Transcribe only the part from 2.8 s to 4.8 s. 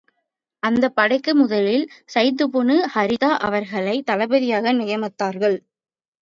ஹாரிதா அவர்களைத் தளபதியாக